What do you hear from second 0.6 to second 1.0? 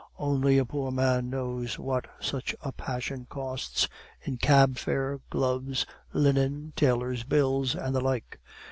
poor